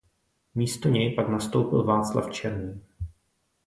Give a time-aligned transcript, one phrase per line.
[0.55, 2.81] Místo něj pak nastoupil Václav Černý.